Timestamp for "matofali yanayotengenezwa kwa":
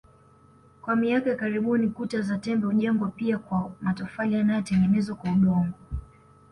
3.81-5.31